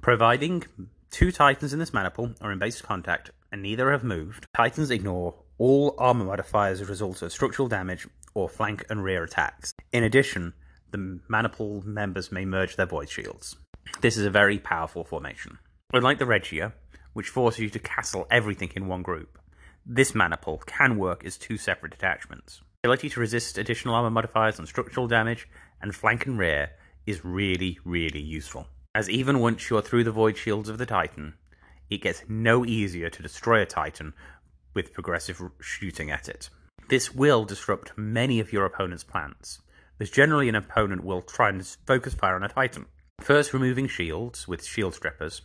[0.01, 0.65] Providing
[1.11, 5.35] two Titans in this maniple are in base contact and neither have moved, Titans ignore
[5.59, 9.73] all armor modifiers as a result of structural damage or flank and rear attacks.
[9.93, 10.53] In addition,
[10.95, 13.57] the maniple members may merge their void shields.
[14.01, 15.59] This is a very powerful formation.
[15.93, 16.73] Unlike the Regia,
[17.15, 19.37] which forces you to castle everything in one group,
[19.85, 22.61] this maniple can work as two separate detachments.
[22.83, 25.49] The ability to resist additional armor modifiers on structural damage
[25.83, 26.71] and flank and rear
[27.07, 28.69] is really, really useful.
[28.95, 31.35] As even once you're through the void shields of the Titan,
[31.91, 34.15] it gets no easier to destroy a Titan
[34.75, 36.51] with progressive shooting at it.
[36.89, 39.59] This will disrupt many of your opponent's plans,
[40.01, 42.87] as generally an opponent will try and focus fire on a Titan.
[43.21, 45.43] First, removing shields with shield strippers,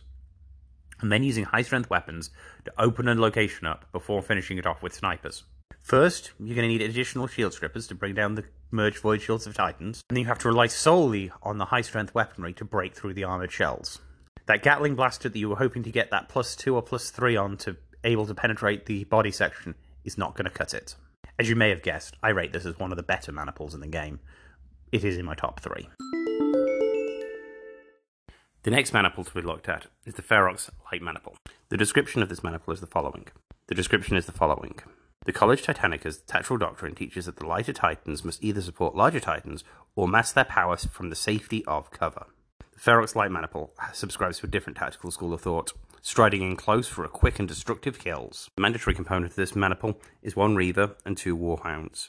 [1.00, 2.30] and then using high strength weapons
[2.64, 5.44] to open a location up before finishing it off with snipers.
[5.80, 9.46] First, you're going to need additional shield strippers to bring down the merged void shields
[9.46, 12.64] of Titans, and then you have to rely solely on the high strength weaponry to
[12.64, 14.00] break through the armored shells.
[14.46, 17.36] That Gatling blaster that you were hoping to get that plus two or plus three
[17.36, 20.94] on to able to penetrate the body section is not going to cut it.
[21.40, 23.80] As you may have guessed, I rate this as one of the better maniples in
[23.80, 24.20] the game.
[24.92, 25.88] It is in my top three.
[28.62, 31.38] The next maniple to be looked at is the Ferox Light Maniple.
[31.70, 33.28] The description of this maniple is the following.
[33.68, 34.80] The description is the following.
[35.24, 39.64] The College Titanicus tactical doctrine teaches that the lighter titans must either support larger titans
[39.96, 42.26] or mass their power from the safety of cover.
[42.74, 46.88] The Ferox Light Maniple subscribes to a different tactical school of thought, striding in close
[46.88, 48.50] for a quick and destructive kills.
[48.56, 52.08] The mandatory component of this maniple is one Reaver and two Warhounds.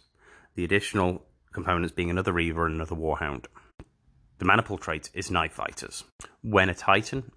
[0.55, 3.45] The additional components being another Reaver and another Warhound.
[4.37, 6.03] The maniple trait is Knife Fighters.
[6.41, 7.31] When a Titan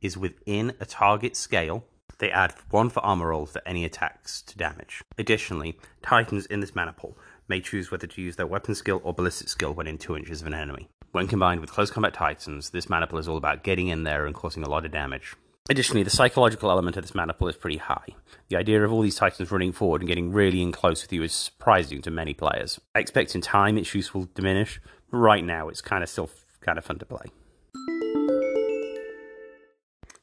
[0.00, 1.84] is within a target scale,
[2.18, 5.02] they add one for armor rolls for any attacks to damage.
[5.18, 9.48] Additionally, Titans in this maniple may choose whether to use their weapon skill or ballistic
[9.48, 10.88] skill when in two inches of an enemy.
[11.12, 14.34] When combined with close combat Titans, this maniple is all about getting in there and
[14.34, 15.34] causing a lot of damage.
[15.68, 18.06] Additionally, the psychological element of this maniple is pretty high.
[18.48, 21.24] The idea of all these titans running forward and getting really in close with you
[21.24, 22.80] is surprising to many players.
[22.94, 26.30] I expect in time its use will diminish, but right now it's kind of still
[26.60, 27.26] kind of fun to play.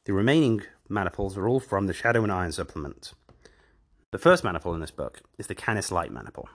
[0.06, 3.12] The remaining maniples are all from the Shadow and Iron supplement.
[4.10, 6.48] The first maniple in this book is the Canis Light maniple.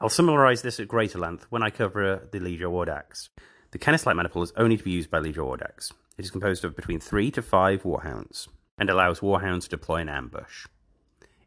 [0.00, 3.28] I'll summarise this at greater length when I cover the Legio Audax.
[3.72, 5.92] The Canis Light maniple is only to be used by Legio Audax.
[6.18, 8.48] It is composed of between three to five Warhounds
[8.78, 10.66] and allows Warhounds to deploy an ambush.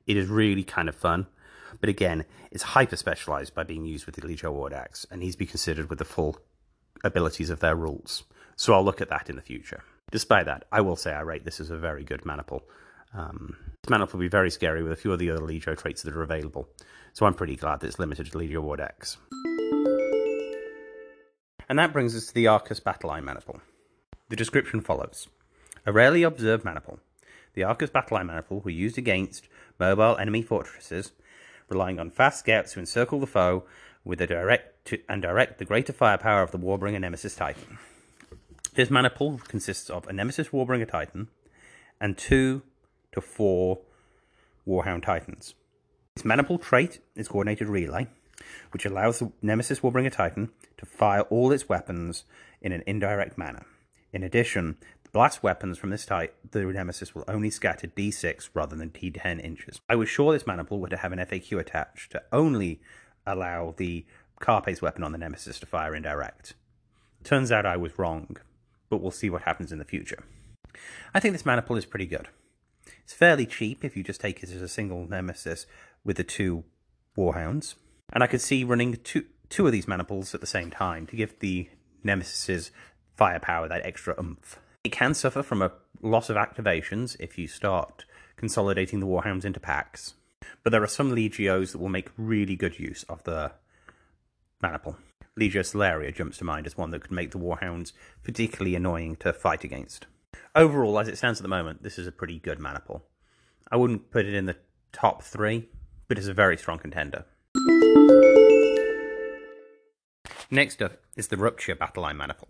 [0.05, 1.25] It is really kind of fun,
[1.79, 5.39] but again, it's hyper specialised by being used with the Legio Audax and needs to
[5.39, 6.38] be considered with the full
[7.03, 8.23] abilities of their rules.
[8.55, 9.84] So I'll look at that in the future.
[10.12, 12.63] Despite that, I will say I rate this as a very good maniple.
[13.13, 16.03] Um, this maniple will be very scary with a few of the other Legio traits
[16.03, 16.69] that are available,
[17.13, 19.17] so I'm pretty glad that it's limited to Legio Audax.
[21.67, 23.62] And that brings us to the Arcus Battle Line maniple.
[24.30, 25.27] The description follows
[25.88, 26.99] A rarely observed maniple.
[27.55, 29.47] The Arcus Battle Line maniple were used against
[29.80, 31.11] mobile enemy fortresses,
[31.67, 33.63] relying on fast scouts to encircle the foe
[34.05, 37.80] with a direct to, and direct the greater firepower of the Warbringer Nemesis Titan.
[38.75, 41.30] This maniple consists of a Nemesis Warbringer Titan
[41.99, 42.61] and two
[43.11, 43.80] to four
[44.67, 45.55] Warhound Titans.
[46.13, 48.07] This maniple trait is coordinated relay,
[48.71, 52.25] which allows the Nemesis Warbringer Titan to fire all its weapons
[52.61, 53.65] in an indirect manner.
[54.12, 58.76] In addition, the blast weapons from this type, the Nemesis will only scatter D6 rather
[58.76, 59.82] than D10 inches.
[59.89, 62.82] I was sure this maniple would have an FAQ attached to only
[63.26, 64.05] allow the
[64.39, 66.53] Carpe's weapon on the Nemesis to fire indirect.
[67.24, 68.38] Turns out I was wrong,
[68.89, 70.24] but we'll see what happens in the future.
[71.14, 72.28] I think this maniple is pretty good.
[73.03, 75.66] It's fairly cheap if you just take it as a single Nemesis
[76.03, 76.64] with the two
[77.18, 77.76] Warhounds.
[78.12, 81.16] And I could see running two, two of these maniples at the same time to
[81.16, 81.70] give the
[82.03, 82.72] Nemesis's
[83.20, 84.59] firepower that extra oomph.
[84.86, 88.05] It can suffer from a loss of activations if you start
[88.38, 90.13] consolidating the Warhounds into packs,
[90.63, 93.51] but there are some Legios that will make really good use of the
[94.61, 94.95] maniple.
[95.38, 97.91] Legio Solaria jumps to mind as one that could make the Warhounds
[98.24, 100.05] particularly annoying to fight against.
[100.55, 103.03] Overall, as it stands at the moment, this is a pretty good maniple.
[103.70, 104.55] I wouldn't put it in the
[104.93, 105.67] top three,
[106.07, 107.26] but it's a very strong contender.
[110.49, 112.47] Next up is the Rupture Battle Line Maniple.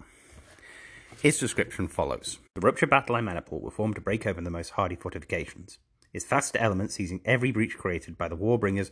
[1.22, 2.40] His description follows.
[2.56, 5.78] The Rupture Battle Line Maniple were formed to break open the most hardy fortifications.
[6.14, 8.92] Its faster element seizing every breach created by the Warbringers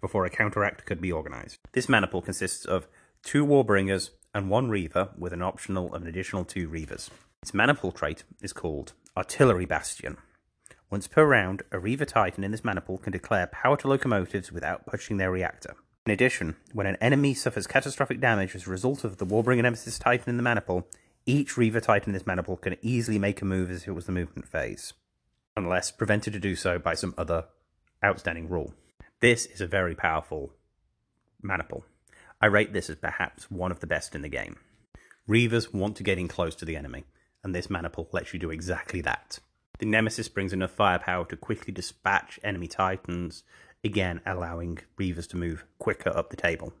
[0.00, 1.60] before a counteract could be organised.
[1.74, 2.88] This maniple consists of
[3.22, 7.08] two Warbringers and one Reaver with an optional of an additional two Reavers.
[7.40, 10.16] Its maniple trait is called Artillery Bastion.
[10.90, 14.86] Once per round, a Reaver Titan in this maniple can declare power to locomotors without
[14.86, 15.76] pushing their reactor.
[16.04, 20.00] In addition, when an enemy suffers catastrophic damage as a result of the Warbringer Nemesis
[20.00, 20.88] Titan in the maniple,
[21.26, 24.06] each Reaver Titan in this maniple can easily make a move as if it was
[24.06, 24.92] the movement phase,
[25.56, 27.46] unless prevented to do so by some other
[28.04, 28.74] outstanding rule.
[29.20, 30.52] This is a very powerful
[31.40, 31.84] maniple.
[32.40, 34.56] I rate this as perhaps one of the best in the game.
[35.28, 37.04] Reavers want to get in close to the enemy,
[37.44, 39.38] and this maniple lets you do exactly that.
[39.78, 43.44] The Nemesis brings enough firepower to quickly dispatch enemy titans,
[43.84, 46.72] again allowing Reavers to move quicker up the table.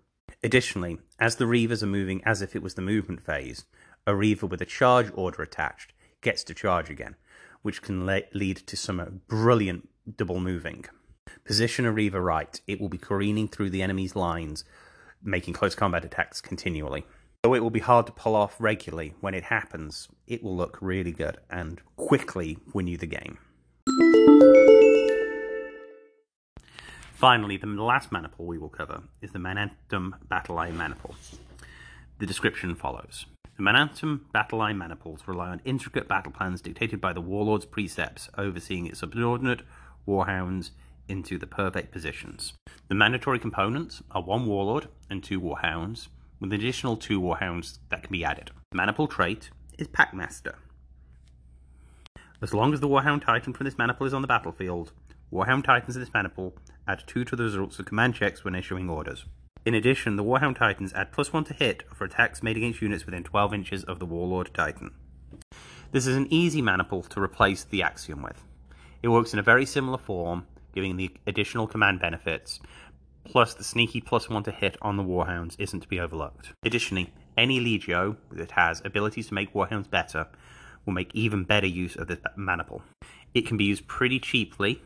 [0.42, 3.64] Additionally, as the Reavers are moving as if it was the movement phase,
[4.06, 7.16] a Reaver with a charge order attached gets to charge again,
[7.62, 10.84] which can le- lead to some brilliant double moving.
[11.44, 14.64] Position a Reaver right, it will be careening through the enemy's lines,
[15.22, 17.04] making close combat attacks continually.
[17.42, 20.78] Though it will be hard to pull off regularly, when it happens, it will look
[20.80, 23.38] really good and quickly win you the game.
[27.14, 31.14] Finally, the last maniple we will cover is the Mandatum Battle Line Maniple.
[32.18, 33.26] The description follows.
[33.56, 38.30] The Mandatum Battle Line Maniples rely on intricate battle plans dictated by the Warlord's precepts,
[38.38, 39.60] overseeing its subordinate
[40.08, 40.70] Warhounds
[41.06, 42.54] into the perfect positions.
[42.88, 46.08] The mandatory components are one Warlord and two Warhounds,
[46.40, 48.52] with an additional two Warhounds that can be added.
[48.70, 50.54] The Maniple trait is Packmaster.
[52.40, 54.92] As long as the Warhound Titan from this maniple is on the battlefield,
[55.30, 56.54] Warhound Titans in this maniple
[56.88, 59.26] add 2 to the results of command checks when issuing orders.
[59.64, 63.06] In addition, the Warhound Titans add plus 1 to hit for attacks made against units
[63.06, 64.90] within 12 inches of the Warlord Titan.
[65.92, 68.42] This is an easy maniple to replace the Axiom with.
[69.02, 72.58] It works in a very similar form, giving the additional command benefits,
[73.24, 76.52] plus the sneaky plus 1 to hit on the Warhounds isn't to be overlooked.
[76.64, 80.26] Additionally, any Legio that has abilities to make Warhounds better
[80.86, 82.82] will make even better use of this maniple.
[83.32, 84.82] It can be used pretty cheaply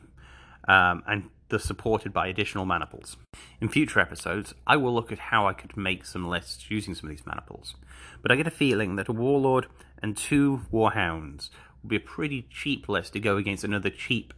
[0.68, 3.16] um, and thus supported by additional maniples.
[3.61, 7.09] In future episodes, I will look at how I could make some lists using some
[7.09, 7.74] of these maniples,
[8.22, 9.66] but I get a feeling that a Warlord
[10.03, 11.51] and two Warhounds
[11.82, 14.32] will be a pretty cheap list to go against another cheap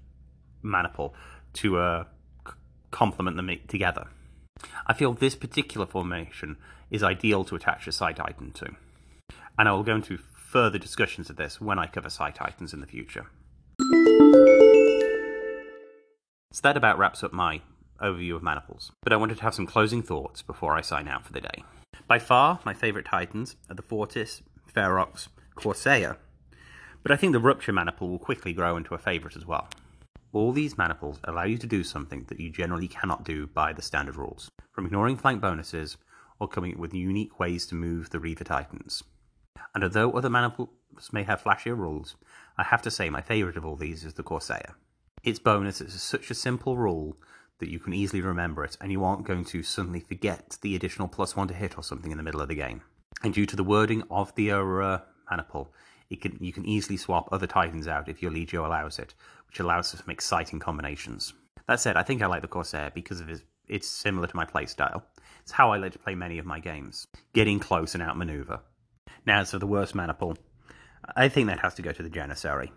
[0.63, 1.15] maniple
[1.55, 2.05] to uh,
[2.91, 4.09] complement them together.
[4.87, 6.57] I feel this particular formation
[6.91, 8.75] is ideal to attach a Psi Titan to,
[9.59, 12.81] and I will go into further discussions of this when I cover Psi Titans in
[12.81, 13.27] the future.
[16.59, 17.61] So that about wraps up my
[18.03, 21.25] overview of Maniples, but I wanted to have some closing thoughts before I sign out
[21.25, 21.63] for the day.
[22.09, 24.43] By far, my favourite Titans are the Fortis,
[24.75, 26.19] Ferox, Corsair,
[27.05, 29.69] but I think the Rupture Maniple will quickly grow into a favourite as well.
[30.33, 33.81] All these maniples allow you to do something that you generally cannot do by the
[33.81, 35.97] standard rules, from ignoring flank bonuses
[36.41, 39.05] or coming up with unique ways to move the Reaver Titans.
[39.77, 40.71] And although other maniples
[41.13, 42.17] may have flashier rules,
[42.57, 44.75] I have to say my favourite of all these is the Corsair.
[45.29, 47.15] Its bonus is such a simple rule
[47.59, 51.07] that you can easily remember it, and you aren't going to suddenly forget the additional
[51.07, 52.81] plus one to hit or something in the middle of the game.
[53.23, 55.01] And due to the wording of the uh,
[55.31, 55.75] maniple,
[56.09, 59.13] it can, you can easily swap other titans out if your Legio allows it,
[59.49, 61.35] which allows us some exciting combinations.
[61.67, 64.47] That said, I think I like the Corsair because of its, it's similar to my
[64.47, 65.03] playstyle.
[65.43, 68.61] It's how I like to play many of my games, getting close and outmaneuver.
[69.27, 70.39] Now, as for the worst maniple,
[71.15, 72.71] I think that has to go to the Janissary.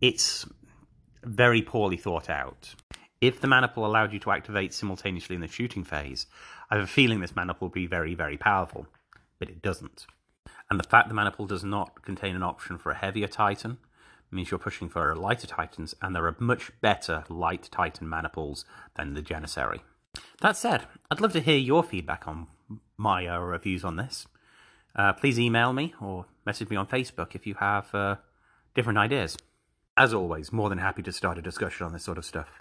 [0.00, 0.44] It's
[1.24, 2.74] very poorly thought out.
[3.20, 6.26] If the maniple allowed you to activate simultaneously in the shooting phase,
[6.70, 8.86] I have a feeling this maniple would be very, very powerful,
[9.38, 10.06] but it doesn't.
[10.70, 13.78] And the fact the maniple does not contain an option for a heavier Titan
[14.30, 18.64] means you're pushing for lighter Titans, and there are much better light Titan maniples
[18.96, 19.80] than the Janissary.
[20.40, 22.48] That said, I'd love to hear your feedback on
[22.96, 24.26] my uh, reviews on this.
[24.96, 28.16] Uh, please email me or message me on Facebook if you have uh,
[28.74, 29.36] different ideas.
[29.96, 32.60] As always, more than happy to start a discussion on this sort of stuff.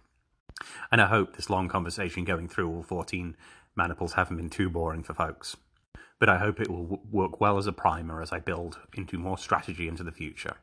[0.92, 3.36] And I hope this long conversation going through all 14
[3.76, 5.58] maniples haven't been too boring for folks.
[6.20, 9.40] But I hope it will work well as a primer as I build into more
[9.40, 10.58] strategy into the future.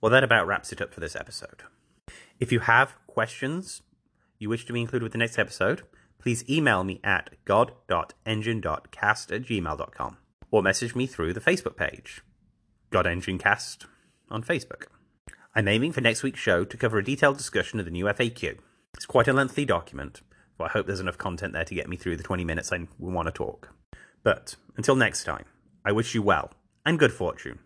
[0.00, 1.62] Well, that about wraps it up for this episode.
[2.40, 3.82] If you have questions
[4.40, 5.82] you wish to be included with the next episode,
[6.18, 10.16] please email me at god.engine.cast at gmail.com
[10.50, 12.22] or message me through the Facebook page,
[12.90, 13.86] God Engine Cast
[14.30, 14.86] on Facebook.
[15.54, 18.58] I'm aiming for next week's show to cover a detailed discussion of the new FAQ.
[18.94, 20.22] It's quite a lengthy document,
[20.56, 22.86] but I hope there's enough content there to get me through the 20 minutes I
[22.98, 23.70] want to talk.
[24.22, 25.44] But until next time,
[25.84, 26.50] I wish you well
[26.84, 27.58] and good fortune.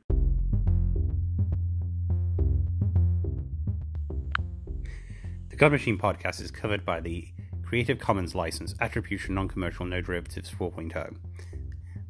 [5.51, 7.29] The God Machine podcast is covered by the
[7.63, 11.17] Creative Commons license Attribution Non Commercial No Derivatives 4.0.